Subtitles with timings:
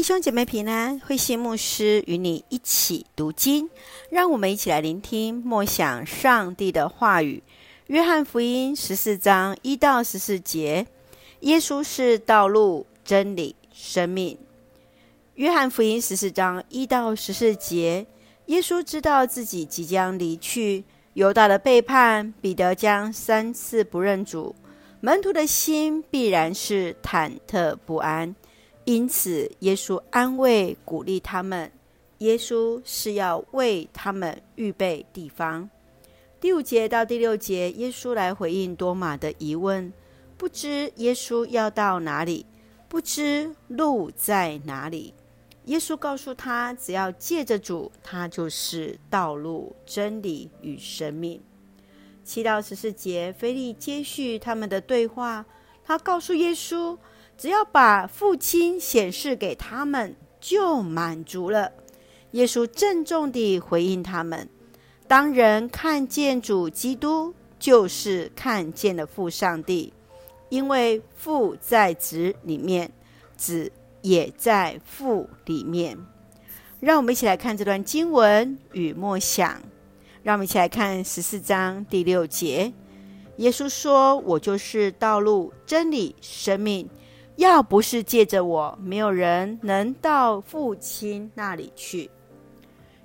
[0.00, 3.68] 弟兄姐妹平安，慧馨牧师与你一起读经，
[4.08, 7.42] 让我们一起来聆听默想上帝的话语。
[7.88, 10.86] 约翰福音十四章一到十四节，
[11.40, 14.38] 耶稣是道路、真理、生命。
[15.34, 18.06] 约翰福音十四章一到十四节，
[18.46, 20.82] 耶稣知道自己即将离去，
[21.12, 24.56] 犹大的背叛，彼得将三次不认主，
[25.02, 28.34] 门徒的心必然是忐忑不安。
[28.90, 31.70] 因此，耶稣安慰、鼓励他们。
[32.18, 35.70] 耶稣是要为他们预备地方。
[36.40, 39.92] 第五节到第六节，耶稣来回应多马的疑问：
[40.36, 42.44] 不知耶稣要到哪里，
[42.88, 45.14] 不知路在哪里。
[45.66, 51.40] 耶稣告诉他，只要借着主，他就是道路、真理与生命。
[52.24, 55.46] 七到十四节，腓利接续他们的对话，
[55.84, 56.98] 他告诉耶稣。
[57.40, 61.72] 只要把父亲显示给他们，就满足了。
[62.32, 64.46] 耶稣郑重地回应他们：
[65.08, 69.94] 当人看见主基督，就是看见了父上帝，
[70.50, 72.92] 因为父在子里面，
[73.38, 75.96] 子也在父里面。
[76.78, 79.62] 让我们一起来看这段经文与默想。
[80.22, 82.70] 让我们一起来看十四章第六节。
[83.38, 86.86] 耶稣说：“我就是道路、真理、生命。”
[87.40, 92.10] 要不是借着我，没有人能到父亲那里去。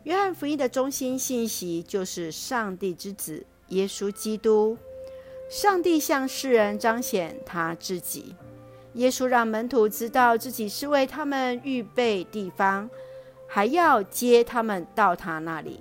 [0.03, 4.78] 约翰福音的中心信息就是上帝之子耶稣基督。
[5.50, 8.36] 上帝向世人彰显他自己。
[8.95, 12.89] 耶稣让门徒知道自己是为他们预备地方，
[13.47, 15.80] 还要接他们到他那里。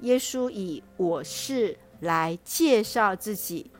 [0.00, 3.70] 耶稣以“我是”来介绍自己，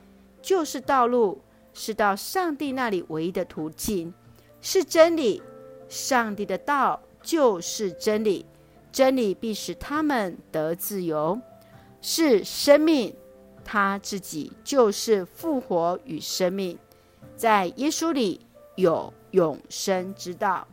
[0.41, 1.43] 就是道路。
[1.79, 4.13] 是到上帝那里唯一的途径，
[4.61, 5.41] 是真理。
[5.89, 8.45] 上帝的道就是真理，
[8.93, 11.41] 真理必使他们得自由。
[12.03, 13.15] 是生命，
[13.65, 16.77] 他自己就是复活与生命，
[17.37, 18.41] 在耶稣里
[18.75, 20.67] 有永生之道。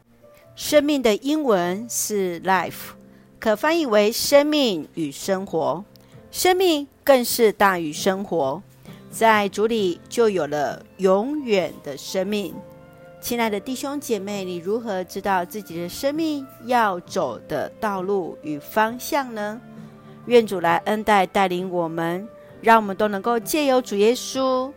[0.55, 2.93] 生命的英文是 life，
[3.39, 5.85] 可翻译为生命与生活。
[6.31, 8.61] 生命更是大于生活。
[9.17, 12.53] 在主里就有了永远的生命。
[13.21, 19.61] 亲爱的弟兄姐妹，你如何知道自己的生命要走的道路与方向呢？
[20.25, 22.27] 愿主来恩待带领我们，
[22.59, 24.69] 让我们都能够借由主耶稣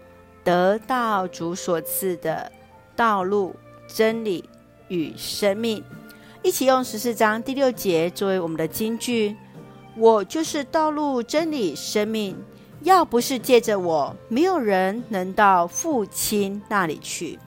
[0.45, 2.53] 得到主所赐的
[2.95, 3.57] 道路、
[3.89, 4.49] 真理
[4.87, 5.83] 与生命。
[6.45, 9.35] 一起用十四章第六节作为我们的金句：
[9.97, 12.37] 我就是道路、真理、生命。
[12.83, 17.39] 要不是借着我，没有人能到父亲那里去。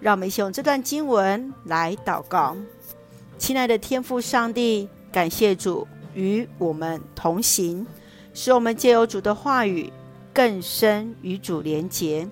[0.00, 2.56] 让我们一起用这段经文来祷告。
[3.38, 7.86] 亲爱的天父上帝，感谢主与我们同行，
[8.32, 9.92] 使我们借由主的话语
[10.32, 12.26] 更深与主连结。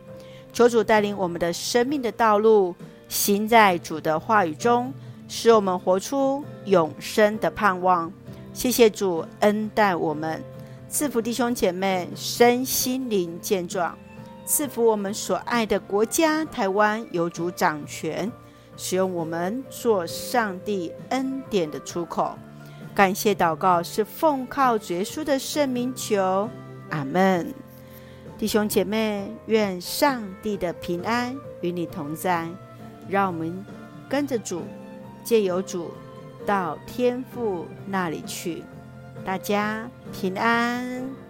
[0.53, 2.75] 求主带领我们的生命的道路，
[3.09, 4.93] 行在主的话语中，
[5.29, 8.13] 使我们活出永生的盼望。
[8.53, 10.43] 谢谢主恩待我们。
[10.91, 13.97] 赐福弟兄姐妹身心灵健壮，
[14.45, 18.31] 赐福我们所爱的国家台湾有主掌权，
[18.77, 22.37] 使用我们做上帝恩典的出口。
[22.93, 26.51] 感谢祷告是奉靠主耶稣的圣名求，
[26.91, 27.55] 阿门。
[28.37, 32.49] 弟兄姐妹，愿上帝的平安与你同在。
[33.09, 33.65] 让我们
[34.09, 34.65] 跟着主，
[35.23, 35.93] 借由主
[36.45, 38.65] 到天父那里去。
[39.25, 41.30] 大家平安。